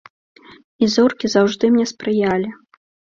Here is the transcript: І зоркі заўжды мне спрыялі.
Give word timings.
І 0.85 0.89
зоркі 0.95 1.31
заўжды 1.35 1.71
мне 1.75 1.85
спрыялі. 1.93 2.49